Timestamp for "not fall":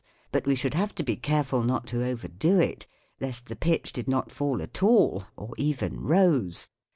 4.07-4.59